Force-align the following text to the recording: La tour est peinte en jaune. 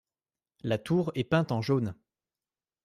La 0.63 0.79
tour 0.79 1.11
est 1.13 1.23
peinte 1.25 1.51
en 1.51 1.61
jaune. 1.61 1.93